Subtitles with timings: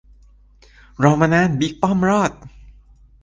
[1.03, 2.31] รอมานาน บิ๊กป้อมรอด!